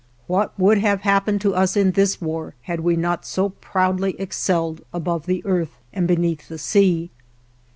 [0.25, 4.81] What would have happened to us in this war had we not so proudly excelled
[4.91, 7.11] above the earth and beneath the sea?